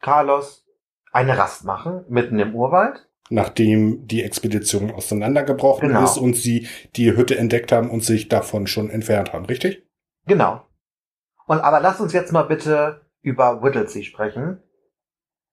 [0.00, 0.66] Carlos
[1.12, 3.08] eine Rast machen, mitten im Urwald.
[3.30, 6.04] Nachdem die Expedition auseinandergebrochen genau.
[6.04, 9.86] ist und sie die Hütte entdeckt haben und sich davon schon entfernt haben, richtig?
[10.26, 10.66] Genau.
[11.46, 14.62] Und aber lass uns jetzt mal bitte über Whittlesey sprechen.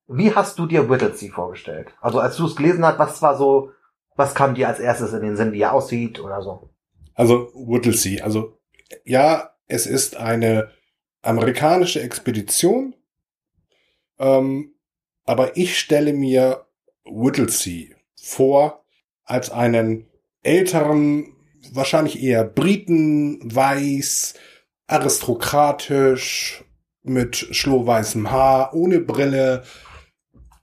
[0.06, 1.94] Wie hast du dir Whittlesey vorgestellt?
[2.00, 3.72] Also als du es gelesen hast, was war so,
[4.14, 6.70] was kam dir als erstes in den Sinn, wie er aussieht oder so?
[7.14, 8.58] Also Whittlesey, also
[9.04, 10.70] ja, es ist eine
[11.22, 12.94] amerikanische Expedition.
[14.18, 14.74] Ähm,
[15.24, 16.66] aber ich stelle mir
[17.04, 18.84] Whittlesey vor
[19.24, 20.08] als einen
[20.42, 21.34] älteren,
[21.72, 24.34] wahrscheinlich eher Briten, weiß,
[24.86, 26.64] aristokratisch,
[27.02, 29.64] mit schlohweißem Haar, ohne Brille,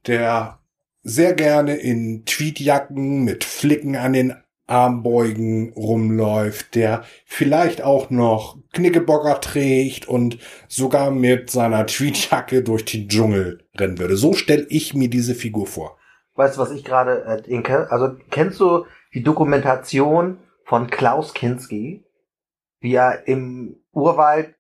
[0.08, 0.60] der
[1.04, 9.42] sehr gerne in Tweetjacken mit Flicken an den Armbeugen rumläuft, der vielleicht auch noch Knickebocker
[9.42, 14.16] trägt und sogar mit seiner Tweetjacke durch die Dschungel rennen würde.
[14.16, 15.98] So stelle ich mir diese Figur vor.
[16.36, 17.92] Weißt du, was ich gerade äh, denke?
[17.92, 22.06] Also kennst du die Dokumentation von Klaus Kinski,
[22.80, 24.56] wie er im Urwald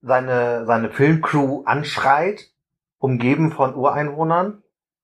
[0.00, 2.50] seine, seine Filmcrew anschreit,
[2.98, 4.62] umgeben von Ureinwohnern?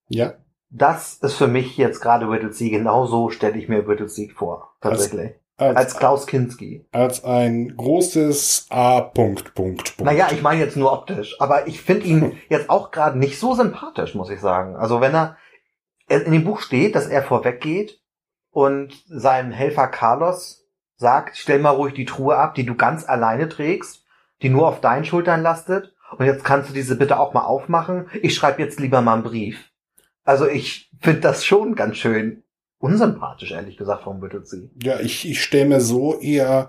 [0.09, 0.35] Ja
[0.77, 2.71] das ist für mich jetzt gerade Whittlesey.
[2.71, 4.75] Genau so stelle ich mir Whittlesey vor.
[4.81, 5.33] Tatsächlich.
[5.57, 6.87] Als, als, als Klaus Kinski.
[6.93, 9.01] Als ein großes A.
[9.01, 10.01] Punkt, Punkt, Punkt.
[10.01, 11.37] Naja, ich meine jetzt nur optisch.
[11.41, 14.77] Aber ich finde ihn jetzt auch gerade nicht so sympathisch, muss ich sagen.
[14.77, 15.37] Also wenn er
[16.09, 18.01] in dem Buch steht, dass er vorweggeht
[18.51, 20.65] und seinem Helfer Carlos
[20.97, 24.05] sagt, stell mal ruhig die Truhe ab, die du ganz alleine trägst.
[24.43, 25.95] die nur auf deinen Schultern lastet.
[26.19, 28.09] Und jetzt kannst du diese bitte auch mal aufmachen.
[28.21, 29.71] Ich schreibe jetzt lieber mal einen Brief.
[30.27, 32.43] Also ich finde das schon ganz schön
[32.79, 34.71] unsympathisch, ehrlich gesagt, vom Whittlesey.
[34.83, 36.69] Ja, ich, ich stelle mir so eher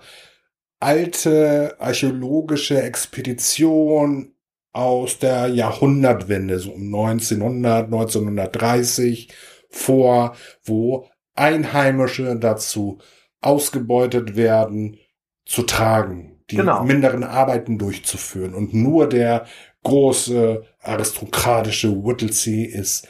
[0.80, 4.34] alte archäologische Expedition
[4.74, 9.30] aus der Jahrhundertwende, so um 1900, 1930
[9.70, 13.00] vor, wo Einheimische dazu
[13.41, 14.98] ausgebeutet werden,
[15.46, 16.84] zu tragen, die genau.
[16.84, 18.54] minderen Arbeiten durchzuführen.
[18.54, 19.46] Und nur der
[19.84, 23.08] große aristokratische Whittlesey ist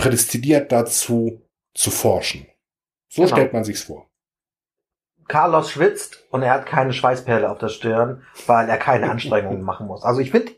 [0.00, 1.42] prädestiniert dazu,
[1.74, 2.46] zu forschen.
[3.08, 3.34] So genau.
[3.36, 4.08] stellt man sich's vor.
[5.28, 9.86] Carlos schwitzt und er hat keine Schweißperle auf der Stirn, weil er keine Anstrengungen machen
[9.86, 10.02] muss.
[10.02, 10.52] Also ich finde,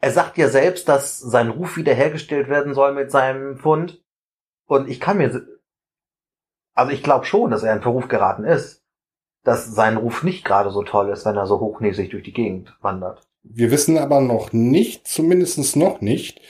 [0.00, 4.02] er sagt ja selbst, dass sein Ruf wiederhergestellt werden soll mit seinem Fund.
[4.66, 5.46] Und ich kann mir,
[6.74, 8.82] also ich glaube schon, dass er in Verruf geraten ist,
[9.44, 12.76] dass sein Ruf nicht gerade so toll ist, wenn er so hochnäsig durch die Gegend
[12.82, 13.22] wandert.
[13.44, 16.40] Wir wissen aber noch nicht, zumindest noch nicht,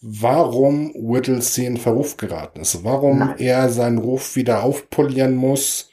[0.00, 3.38] warum Whittlesey in Verruf geraten ist, warum Nein.
[3.38, 5.90] er seinen Ruf wieder aufpolieren muss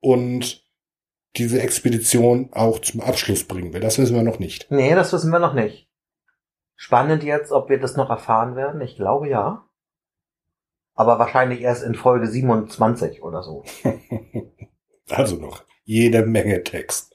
[0.00, 0.62] und
[1.36, 3.80] diese Expedition auch zum Abschluss bringen will.
[3.80, 4.70] Das wissen wir noch nicht.
[4.70, 5.88] Nee, das wissen wir noch nicht.
[6.76, 8.80] Spannend jetzt, ob wir das noch erfahren werden.
[8.80, 9.64] Ich glaube ja.
[10.94, 13.64] Aber wahrscheinlich erst in Folge 27 oder so.
[15.08, 17.14] also noch jede Menge Text.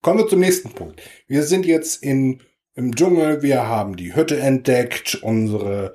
[0.00, 1.02] Kommen wir zum nächsten Punkt.
[1.26, 2.42] Wir sind jetzt in
[2.74, 5.94] im Dschungel, wir haben die Hütte entdeckt, unsere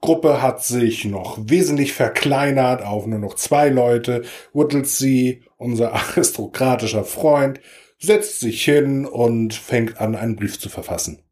[0.00, 4.24] Gruppe hat sich noch wesentlich verkleinert auf nur noch zwei Leute.
[4.52, 7.60] Whittlesey, unser aristokratischer Freund,
[7.98, 11.22] setzt sich hin und fängt an, einen Brief zu verfassen.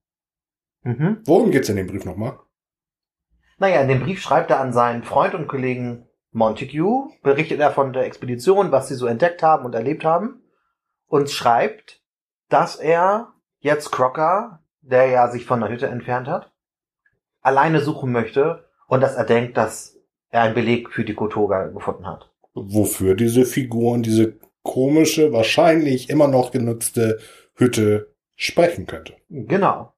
[0.82, 1.18] Mhm.
[1.24, 2.38] Worum geht's in dem Brief nochmal?
[3.58, 7.92] Naja, in dem Brief schreibt er an seinen Freund und Kollegen Montague, berichtet er von
[7.92, 10.42] der Expedition, was sie so entdeckt haben und erlebt haben,
[11.06, 12.02] und schreibt,
[12.48, 16.52] dass er jetzt Crocker der ja sich von der Hütte entfernt hat,
[17.40, 19.96] alleine suchen möchte und dass er denkt, dass
[20.30, 22.30] er einen Beleg für die Kotoga gefunden hat.
[22.54, 27.18] Wofür diese Figuren, diese komische, wahrscheinlich immer noch genutzte
[27.54, 29.14] Hütte sprechen könnte.
[29.28, 29.92] Genau.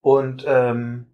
[0.00, 1.06] Und ähm,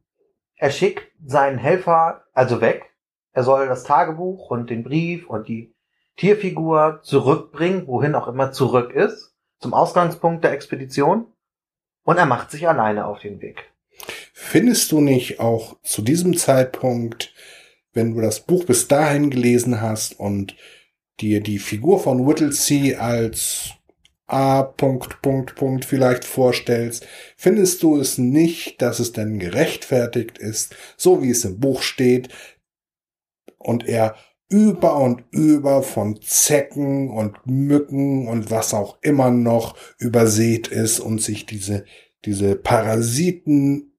[0.57, 2.87] er schickt seinen Helfer also weg.
[3.33, 5.75] Er soll das Tagebuch und den Brief und die
[6.17, 11.27] Tierfigur zurückbringen, wohin auch immer zurück ist, zum Ausgangspunkt der Expedition
[12.09, 13.71] und er macht sich alleine auf den Weg.
[14.33, 17.35] Findest du nicht auch zu diesem Zeitpunkt,
[17.93, 20.57] wenn du das Buch bis dahin gelesen hast und
[21.21, 23.75] dir die Figur von Whittlesey als
[24.27, 24.63] A.
[24.63, 31.23] Punkt, Punkt, Punkt vielleicht vorstellst, findest du es nicht, dass es denn gerechtfertigt ist, so
[31.23, 32.31] wie es im Buch steht,
[33.59, 34.17] und er
[34.49, 41.21] über und über von Zecken und Mücken und was auch immer noch übersät ist und
[41.21, 41.85] sich diese,
[42.25, 43.93] diese Parasiten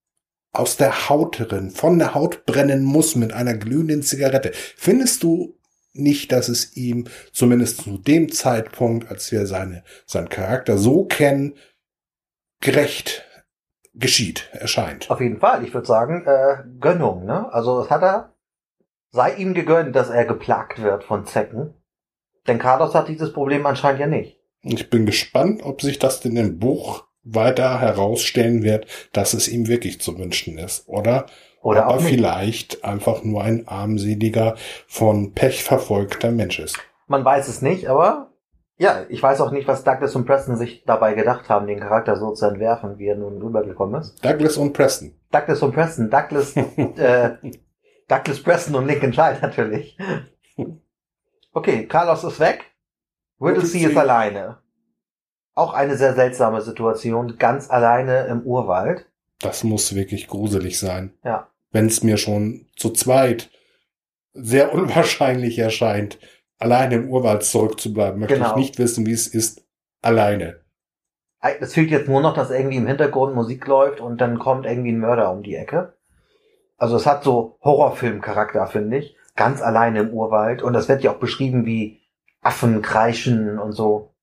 [0.51, 4.51] aus der Haut drin, von der Haut brennen muss mit einer glühenden Zigarette.
[4.53, 5.55] Findest du
[5.93, 11.55] nicht, dass es ihm zumindest zu dem Zeitpunkt, als wir seine, seinen Charakter so kennen,
[12.61, 13.25] gerecht
[13.93, 15.09] geschieht, erscheint?
[15.09, 15.63] Auf jeden Fall.
[15.63, 17.51] Ich würde sagen, äh, Gönnung, ne?
[17.51, 18.33] Also das hat er
[19.11, 21.73] Sei ihm gegönnt, dass er geplagt wird von Zecken.
[22.47, 24.39] Denn Carlos hat dieses Problem anscheinend ja nicht.
[24.61, 29.67] Ich bin gespannt, ob sich das in dem Buch weiter herausstellen wird, dass es ihm
[29.67, 30.87] wirklich zu wünschen ist.
[30.87, 31.25] Oder,
[31.61, 34.55] Oder ob er vielleicht einfach nur ein armseliger,
[34.87, 36.77] von Pech verfolgter Mensch ist.
[37.07, 38.29] Man weiß es nicht, aber
[38.77, 42.15] ja, ich weiß auch nicht, was Douglas und Preston sich dabei gedacht haben, den Charakter
[42.15, 44.23] so zu entwerfen, wie er nun rübergekommen ist.
[44.23, 45.13] Douglas und Preston.
[45.31, 46.09] Douglas und Preston.
[46.09, 46.55] Douglas
[46.97, 47.31] äh,
[48.09, 49.97] Douglas Preston und Lincoln Child natürlich.
[51.53, 52.65] Okay, Carlos ist weg.
[53.37, 54.57] Whittlesey ist alleine.
[55.53, 59.05] Auch eine sehr seltsame Situation, ganz alleine im Urwald.
[59.39, 61.13] Das muss wirklich gruselig sein.
[61.23, 61.47] Ja.
[61.71, 63.49] Wenn es mir schon zu zweit
[64.33, 66.19] sehr unwahrscheinlich erscheint,
[66.57, 68.49] alleine im Urwald zurückzubleiben, möchte genau.
[68.51, 69.63] ich nicht wissen, wie es ist,
[70.01, 70.61] alleine.
[71.41, 74.91] Es fehlt jetzt nur noch, dass irgendwie im Hintergrund Musik läuft und dann kommt irgendwie
[74.91, 75.93] ein Mörder um die Ecke.
[76.79, 79.15] Also es hat so Horrorfilm-Charakter, finde ich.
[79.35, 80.63] Ganz alleine im Urwald.
[80.63, 81.99] Und das wird ja auch beschrieben wie
[82.41, 84.13] Affen kreischen und so.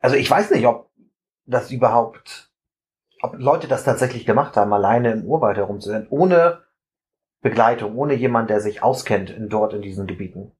[0.00, 0.90] Also ich weiß nicht, ob
[1.44, 2.50] das überhaupt,
[3.22, 6.62] ob Leute das tatsächlich gemacht haben, alleine im Urwald herumzurennen, ohne
[7.42, 10.52] Begleitung, ohne jemand, der sich auskennt in dort in diesen Gebieten.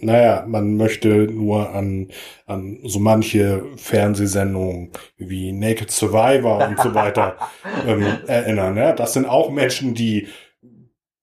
[0.00, 2.08] Naja, man möchte nur an,
[2.46, 7.36] an so manche Fernsehsendungen wie Naked Survivor und so weiter
[7.86, 8.76] ähm, erinnern.
[8.76, 8.92] Ja?
[8.92, 10.28] Das sind auch Menschen, die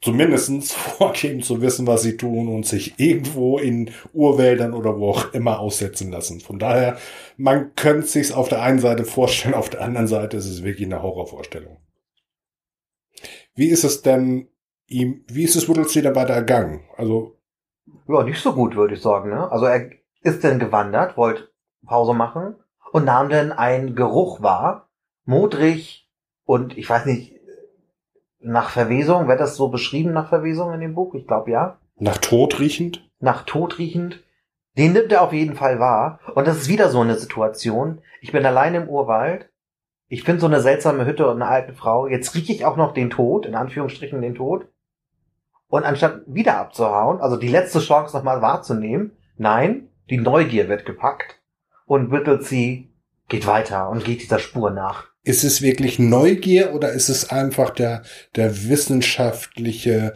[0.01, 5.33] zumindestens vorgeben zu wissen, was sie tun und sich irgendwo in Urwäldern oder wo auch
[5.33, 6.39] immer aussetzen lassen.
[6.39, 6.97] Von daher,
[7.37, 10.63] man könnte es sich auf der einen Seite vorstellen, auf der anderen Seite ist es
[10.63, 11.77] wirklich eine Horrorvorstellung.
[13.55, 14.47] Wie ist es denn
[14.87, 16.81] ihm, wie ist es Whittlesey dabei ergangen?
[16.97, 17.38] Also.
[18.07, 19.51] Ja, nicht so gut, würde ich sagen, ne?
[19.51, 19.89] Also er
[20.21, 21.49] ist denn gewandert, wollte
[21.85, 22.55] Pause machen
[22.91, 24.89] und nahm dann einen Geruch wahr,
[25.25, 26.09] modrig
[26.45, 27.39] und ich weiß nicht,
[28.39, 31.13] nach Verwesung, wird das so beschrieben nach Verwesung in dem Buch?
[31.13, 31.77] Ich glaube ja.
[31.97, 33.09] Nach Tod riechend?
[33.19, 34.23] Nach Tod riechend.
[34.77, 36.19] Den nimmt er auf jeden Fall wahr.
[36.35, 38.01] Und das ist wieder so eine Situation.
[38.21, 39.49] Ich bin allein im Urwald.
[40.07, 42.07] Ich finde so eine seltsame Hütte und eine alte Frau.
[42.07, 44.67] Jetzt rieche ich auch noch den Tod, in Anführungsstrichen den Tod.
[45.69, 51.39] Und anstatt wieder abzuhauen, also die letzte Chance nochmal wahrzunehmen, nein, die Neugier wird gepackt.
[51.85, 52.89] Und Whittlesey
[53.29, 55.05] geht weiter und geht dieser Spur nach.
[55.23, 58.01] Ist es wirklich Neugier oder ist es einfach der,
[58.35, 60.15] der wissenschaftliche,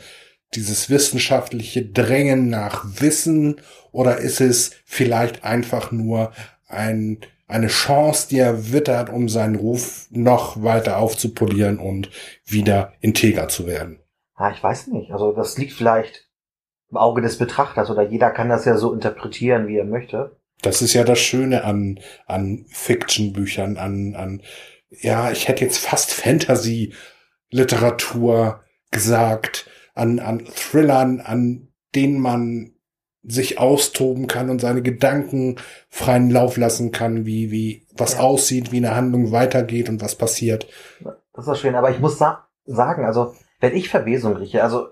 [0.56, 3.62] dieses wissenschaftliche Drängen nach Wissen
[3.92, 6.32] oder ist es vielleicht einfach nur
[6.68, 12.10] ein, eine Chance, die er wittert, um seinen Ruf noch weiter aufzupolieren und
[12.46, 14.03] wieder integer zu werden?
[14.44, 15.14] Ja, ich weiß nicht.
[15.14, 16.28] Also das liegt vielleicht
[16.92, 20.36] im Auge des Betrachters oder jeder kann das ja so interpretieren, wie er möchte.
[20.62, 24.42] Das ist ja das Schöne an, an Fiction-Büchern, an, an
[24.90, 28.60] ja, ich hätte jetzt fast Fantasy-Literatur
[28.92, 32.74] gesagt, an, an Thrillern, an denen man
[33.24, 35.56] sich austoben kann und seine Gedanken
[35.88, 38.20] freien Lauf lassen kann, wie, wie, was ja.
[38.20, 40.68] aussieht, wie eine Handlung weitergeht und was passiert.
[41.32, 44.90] Das ist schön, aber ich muss sa sagen, also, wenn ich Verwesung rieche, also,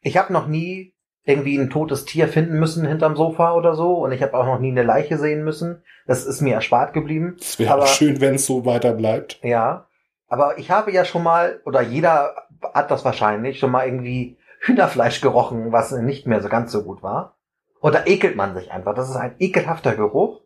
[0.00, 4.10] ich habe noch nie irgendwie ein totes Tier finden müssen hinterm Sofa oder so und
[4.12, 5.82] ich habe auch noch nie eine Leiche sehen müssen.
[6.06, 7.36] Das ist mir erspart geblieben.
[7.38, 9.38] Es wäre schön, wenn es so weiter bleibt.
[9.42, 9.86] Ja,
[10.28, 12.36] aber ich habe ja schon mal, oder jeder
[12.72, 17.02] hat das wahrscheinlich, schon mal irgendwie Hühnerfleisch gerochen, was nicht mehr so ganz so gut
[17.02, 17.36] war.
[17.80, 18.94] Und da ekelt man sich einfach.
[18.94, 20.40] Das ist ein ekelhafter Geruch.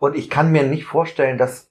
[0.00, 1.69] Und ich kann mir nicht vorstellen, dass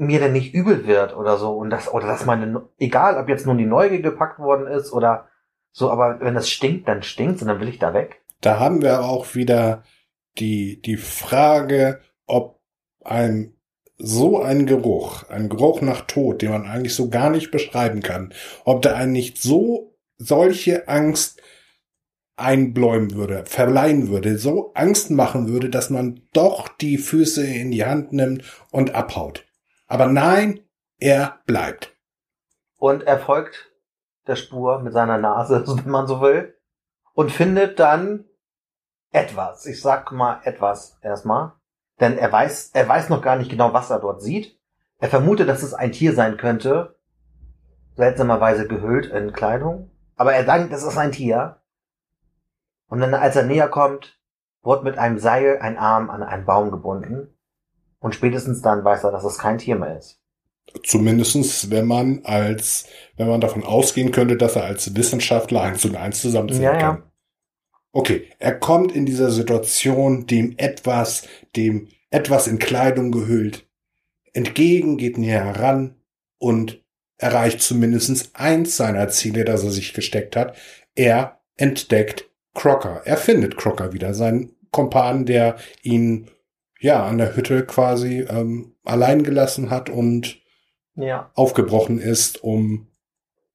[0.00, 1.52] mir denn nicht übel wird oder so.
[1.52, 5.28] Und das, oder dass meine, egal ob jetzt nun die Neugier gepackt worden ist oder
[5.72, 8.22] so, aber wenn es stinkt, dann stinkt's und dann will ich da weg.
[8.40, 9.82] Da haben wir auch wieder
[10.38, 12.60] die, die Frage, ob
[13.04, 13.54] ein
[14.02, 18.32] so ein Geruch, ein Geruch nach Tod, den man eigentlich so gar nicht beschreiben kann,
[18.64, 21.42] ob der einen nicht so solche Angst
[22.36, 27.84] einbläumen würde, verleihen würde, so Angst machen würde, dass man doch die Füße in die
[27.84, 29.44] Hand nimmt und abhaut.
[29.90, 30.60] Aber nein,
[30.98, 31.96] er bleibt.
[32.78, 33.72] Und er folgt
[34.28, 36.56] der Spur mit seiner Nase, wenn man so will,
[37.12, 38.24] und findet dann
[39.10, 39.66] etwas.
[39.66, 41.54] Ich sag mal etwas erstmal.
[41.98, 44.56] Denn er weiß, er weiß noch gar nicht genau, was er dort sieht.
[44.98, 46.96] Er vermutet, dass es ein Tier sein könnte.
[47.96, 49.90] Seltsamerweise gehüllt in Kleidung.
[50.14, 51.62] Aber er denkt, es ist ein Tier.
[52.86, 54.20] Und dann, als er näher kommt,
[54.62, 57.36] wird mit einem Seil ein Arm an einen Baum gebunden.
[58.00, 60.18] Und spätestens dann weiß er, dass es kein Tier mehr ist.
[60.84, 62.86] Zumindestens, wenn man als,
[63.16, 66.96] wenn man davon ausgehen könnte, dass er als Wissenschaftler eins und eins zusammenzählen ja, kann.
[66.96, 67.02] Ja.
[67.92, 73.68] Okay, er kommt in dieser Situation dem etwas, dem etwas in Kleidung gehüllt,
[74.32, 75.96] entgegen, geht näher heran
[76.38, 76.84] und
[77.18, 80.56] erreicht zumindest eins seiner Ziele, das er sich gesteckt hat.
[80.94, 83.02] Er entdeckt Crocker.
[83.04, 86.30] Er findet Crocker wieder, seinen Kompan, der ihn
[86.80, 90.40] ja an der Hütte quasi ähm, allein gelassen hat und
[90.94, 91.30] ja.
[91.34, 92.88] aufgebrochen ist, um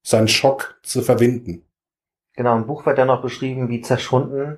[0.01, 1.65] seinen Schock zu verwinden.
[2.33, 4.57] Genau, im Buch wird ja noch beschrieben, wie zerschwunden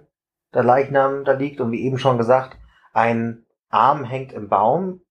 [0.54, 2.58] der Leichnam da liegt und wie eben schon gesagt,
[2.94, 5.02] ein Arm hängt im Baum.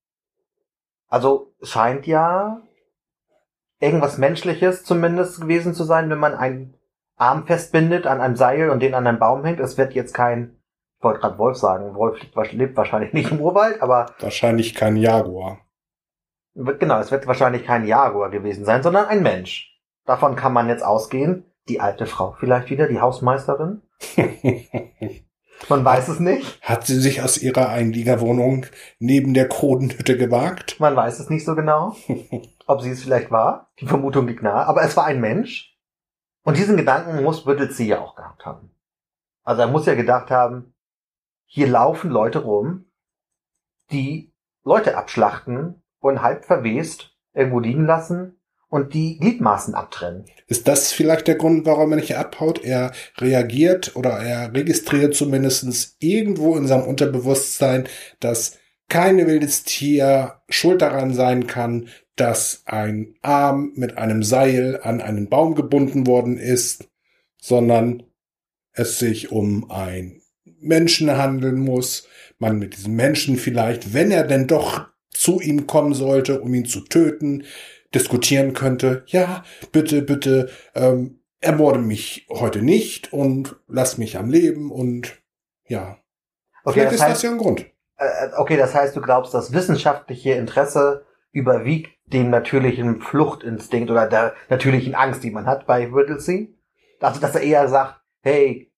[1.07, 2.61] Also scheint ja
[3.79, 6.75] irgendwas Menschliches zumindest gewesen zu sein, wenn man einen
[7.15, 9.59] Arm festbindet an einem Seil und den an einem Baum hängt.
[9.59, 10.56] Es wird jetzt kein,
[10.97, 12.19] ich wollte gerade Wolf sagen, Wolf
[12.51, 14.07] lebt wahrscheinlich nicht im Urwald, aber.
[14.19, 15.59] Wahrscheinlich kein Jaguar.
[16.55, 19.79] Genau, es wird wahrscheinlich kein Jaguar gewesen sein, sondern ein Mensch.
[20.05, 21.45] Davon kann man jetzt ausgehen.
[21.69, 23.83] Die alte Frau vielleicht wieder, die Hausmeisterin.
[25.69, 26.61] Man weiß es nicht.
[26.61, 28.67] Hat sie sich aus ihrer Einliegerwohnung
[28.99, 30.79] neben der Krodenhütte gewagt?
[30.79, 31.95] Man weiß es nicht so genau,
[32.67, 33.71] ob sie es vielleicht war.
[33.79, 34.65] Die Vermutung liegt nahe.
[34.65, 35.75] Aber es war ein Mensch.
[36.43, 38.71] Und diesen Gedanken muss Whittlesey ja auch gehabt haben.
[39.43, 40.73] Also er muss ja gedacht haben,
[41.47, 42.85] hier laufen Leute rum,
[43.91, 44.33] die
[44.63, 48.39] Leute abschlachten und halb verwest irgendwo liegen lassen
[48.69, 50.25] und die Gliedmaßen abtrennen.
[50.47, 52.63] Ist das vielleicht der Grund, warum er nicht abhaut?
[52.63, 57.87] Er reagiert oder er registriert zumindestens irgendwo in seinem Unterbewusstsein,
[58.19, 58.57] dass
[58.89, 61.87] kein wildes Tier schuld daran sein kann,
[62.17, 66.89] dass ein Arm mit einem Seil an einen Baum gebunden worden ist.
[67.39, 68.03] sondern
[68.73, 70.21] es sich um ein
[70.59, 72.07] Menschen handeln muss,
[72.39, 76.65] man mit diesem Menschen vielleicht, wenn er denn doch zu ihm kommen sollte, um ihn
[76.65, 77.43] zu töten,
[77.93, 84.71] diskutieren könnte, ja, bitte, bitte, ähm, ermorde mich heute nicht und lass mich am Leben
[84.71, 85.21] und
[85.65, 85.97] ja.
[86.63, 87.65] Okay, Vielleicht das ist heißt, das ja ein Grund.
[87.97, 94.07] Äh, äh, okay, das heißt, du glaubst, das wissenschaftliche Interesse überwiegt dem natürlichen Fluchtinstinkt oder
[94.07, 96.55] der natürlichen Angst, die man hat bei Whittlesey?
[96.99, 98.71] Also, dass er eher sagt, hey,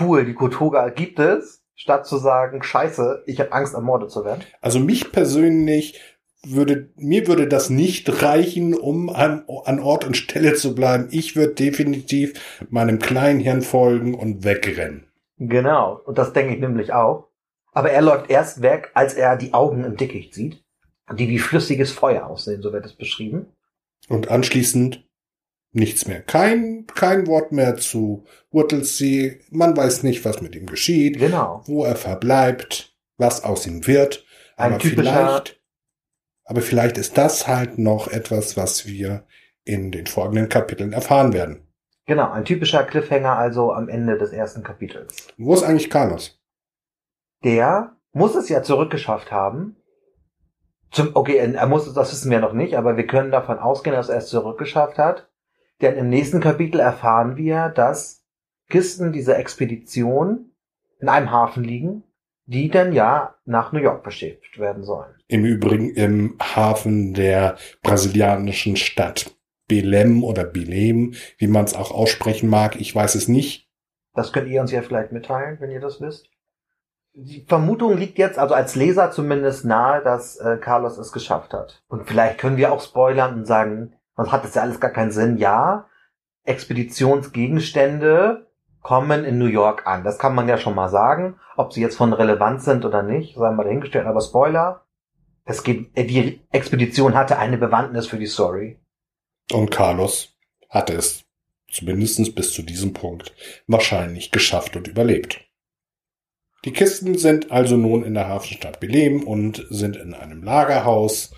[0.00, 4.42] cool, die Kotoga gibt es, statt zu sagen, scheiße, ich habe Angst, ermordet zu werden?
[4.60, 6.00] Also mich persönlich
[6.46, 11.08] würde, mir würde das nicht reichen, um an, an Ort und Stelle zu bleiben.
[11.10, 15.06] Ich würde definitiv meinem kleinen Hirn folgen und wegrennen.
[15.38, 16.00] Genau.
[16.04, 17.28] Und das denke ich nämlich auch.
[17.72, 20.62] Aber er läuft erst weg, als er die Augen im Dickicht sieht,
[21.12, 23.46] die wie flüssiges Feuer aussehen, so wird es beschrieben.
[24.08, 25.03] Und anschließend
[25.74, 26.22] nichts mehr.
[26.22, 29.40] Kein, kein Wort mehr zu Whittlesey.
[29.50, 31.18] Man weiß nicht, was mit ihm geschieht.
[31.18, 31.62] Genau.
[31.66, 34.24] Wo er verbleibt, was aus ihm wird.
[34.56, 35.60] Ein aber vielleicht,
[36.44, 39.24] aber vielleicht ist das halt noch etwas, was wir
[39.64, 41.66] in den folgenden Kapiteln erfahren werden.
[42.06, 45.28] Genau, ein typischer Cliffhanger also am Ende des ersten Kapitels.
[45.38, 46.38] Wo ist eigentlich Carlos?
[47.42, 49.76] Der muss es ja zurückgeschafft haben.
[50.90, 53.96] Zum, okay, er muss es, das wissen wir noch nicht, aber wir können davon ausgehen,
[53.96, 55.28] dass er es zurückgeschafft hat.
[55.80, 58.24] Denn im nächsten Kapitel erfahren wir, dass
[58.68, 60.52] Kisten dieser Expedition
[61.00, 62.04] in einem Hafen liegen,
[62.46, 65.14] die dann ja nach New York verschifft werden sollen.
[65.28, 69.34] Im Übrigen im Hafen der brasilianischen Stadt
[69.66, 72.76] Belem oder Belem, wie man es auch aussprechen mag.
[72.80, 73.68] Ich weiß es nicht.
[74.14, 76.28] Das könnt ihr uns ja vielleicht mitteilen, wenn ihr das wisst.
[77.14, 81.82] Die Vermutung liegt jetzt also als Leser zumindest nahe, dass äh, Carlos es geschafft hat.
[81.88, 85.10] Und vielleicht können wir auch spoilern und sagen, was hat das ja alles gar keinen
[85.10, 85.38] Sinn.
[85.38, 85.86] Ja,
[86.44, 88.46] Expeditionsgegenstände
[88.82, 90.04] kommen in New York an.
[90.04, 91.36] Das kann man ja schon mal sagen.
[91.56, 94.06] Ob sie jetzt von Relevanz sind oder nicht, sei mal dahingestellt.
[94.06, 94.84] Aber Spoiler,
[95.44, 98.78] es geht, äh, die Expedition hatte eine Bewandtnis für die Story.
[99.52, 100.36] Und Carlos
[100.68, 101.24] hatte es
[101.70, 103.34] zumindest bis zu diesem Punkt
[103.66, 105.40] wahrscheinlich geschafft und überlebt.
[106.64, 111.34] Die Kisten sind also nun in der Hafenstadt Belem und sind in einem Lagerhaus,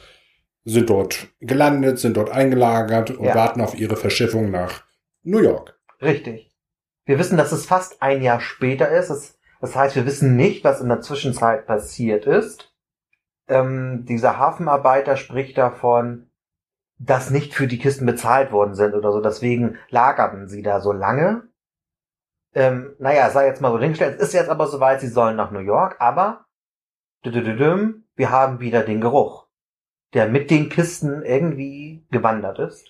[0.67, 3.35] sind dort gelandet, sind dort eingelagert und ja.
[3.35, 4.83] warten auf ihre Verschiffung nach
[5.23, 5.79] New York.
[6.03, 6.53] Richtig.
[7.05, 9.39] Wir wissen, dass es fast ein Jahr später ist.
[9.61, 12.75] Das heißt, wir wissen nicht, was in der Zwischenzeit passiert ist.
[13.49, 16.31] Ähm, dieser Hafenarbeiter spricht davon,
[16.99, 19.21] dass nicht für die Kisten bezahlt worden sind oder so.
[19.21, 21.49] Deswegen lagerten sie da so lange.
[22.55, 24.17] Ähm, naja, sei jetzt mal so hingestellt.
[24.19, 26.47] Es ist jetzt aber soweit, sie sollen nach New York, aber
[27.23, 29.46] wir haben wieder den Geruch,
[30.15, 32.87] der mit den Kisten irgendwie gewandert ist.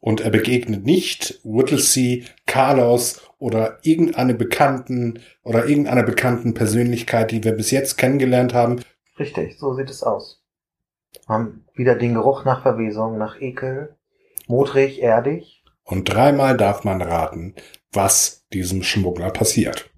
[0.00, 7.52] Und er begegnet nicht Whittlesey, Carlos oder irgendeine bekannten oder irgendeiner bekannten Persönlichkeit, die wir
[7.52, 8.80] bis jetzt kennengelernt haben.
[9.18, 10.42] Richtig, so sieht es aus
[11.28, 13.96] haben wieder den Geruch nach Verwesung, nach Ekel,
[14.46, 15.64] modrig, erdig.
[15.84, 17.54] Und dreimal darf man raten,
[17.92, 19.90] was diesem Schmuggler passiert.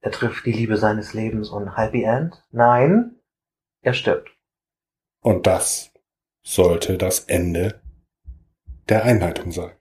[0.00, 2.42] Er trifft die Liebe seines Lebens und Happy End?
[2.50, 3.16] Nein,
[3.82, 4.30] er stirbt.
[5.20, 5.90] Und das
[6.42, 7.80] sollte das Ende
[8.88, 9.72] der Einleitung sein.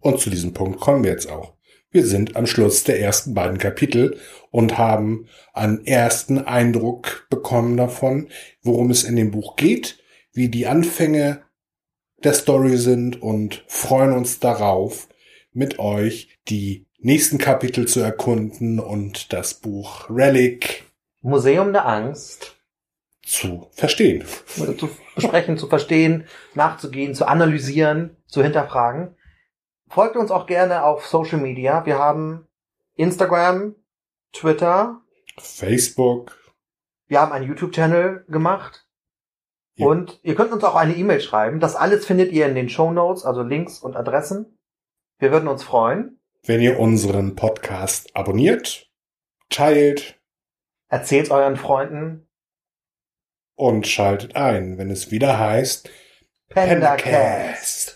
[0.00, 1.54] Und zu diesem Punkt kommen wir jetzt auch.
[1.90, 4.16] Wir sind am Schluss der ersten beiden Kapitel
[4.50, 8.28] und haben einen ersten Eindruck bekommen davon,
[8.62, 11.42] worum es in dem Buch geht, wie die Anfänge
[12.22, 15.08] der Story sind und freuen uns darauf,
[15.52, 20.84] mit euch die nächsten Kapitel zu erkunden und das Buch Relic
[21.22, 22.56] Museum der Angst
[23.30, 24.24] zu verstehen.
[24.46, 29.14] Zu besprechen, zu verstehen, nachzugehen, zu analysieren, zu hinterfragen.
[29.88, 31.86] Folgt uns auch gerne auf Social Media.
[31.86, 32.46] Wir haben
[32.96, 33.76] Instagram,
[34.32, 35.00] Twitter,
[35.38, 36.36] Facebook.
[37.06, 38.86] Wir haben einen YouTube-Channel gemacht.
[39.74, 39.86] Ja.
[39.86, 41.60] Und ihr könnt uns auch eine E-Mail schreiben.
[41.60, 44.58] Das alles findet ihr in den Show Notes, also Links und Adressen.
[45.18, 46.20] Wir würden uns freuen.
[46.44, 48.90] Wenn ihr unseren Podcast abonniert,
[49.50, 50.20] teilt,
[50.88, 52.29] erzählt euren Freunden
[53.60, 55.90] und schaltet ein, wenn es wieder heißt.
[56.48, 57.89] Pendacast.